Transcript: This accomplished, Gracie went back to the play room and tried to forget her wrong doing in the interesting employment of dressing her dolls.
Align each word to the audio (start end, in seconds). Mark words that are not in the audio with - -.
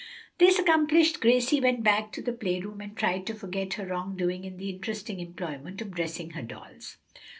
This 0.39 0.57
accomplished, 0.57 1.19
Gracie 1.21 1.61
went 1.61 1.83
back 1.83 2.11
to 2.13 2.23
the 2.23 2.33
play 2.33 2.59
room 2.59 2.81
and 2.81 2.97
tried 2.97 3.27
to 3.27 3.35
forget 3.35 3.75
her 3.75 3.85
wrong 3.85 4.17
doing 4.17 4.45
in 4.45 4.57
the 4.57 4.71
interesting 4.71 5.19
employment 5.19 5.79
of 5.79 5.91
dressing 5.91 6.31
her 6.31 6.41
dolls. 6.41 6.97